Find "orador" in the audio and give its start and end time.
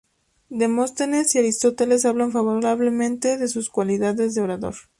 4.41-4.73